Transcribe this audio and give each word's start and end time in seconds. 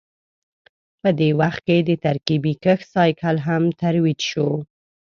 په 1.01 1.09
دې 1.19 1.29
وخت 1.39 1.61
کې 1.67 1.77
د 1.87 1.89
ترکیبي 2.05 2.53
کښت 2.63 2.85
سایکل 2.95 3.35
هم 3.47 3.63
ترویج 3.81 4.19
شو 4.31 4.49